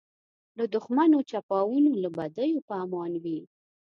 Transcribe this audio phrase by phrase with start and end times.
[0.57, 3.39] له دښمنو چپاوونو له بدیو په امان وي.